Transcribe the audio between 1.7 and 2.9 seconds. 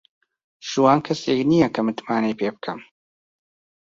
کە متمانەی پێ بکەم.